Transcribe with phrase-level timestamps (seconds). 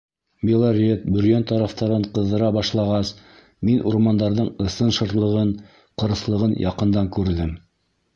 [0.49, 3.11] Белорет, Бөрйән тарафтарын ҡыҙыра башлағас,
[3.69, 5.53] мин урмандарҙың ысын шырлығын,
[6.05, 7.53] ҡырыҫлығын яҡындан күрҙем.